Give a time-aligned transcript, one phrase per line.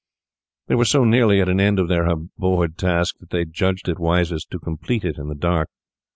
[0.65, 3.99] They were so nearly at an end of their abhorred task that they judged it
[3.99, 5.69] wisest to complete it in the dark.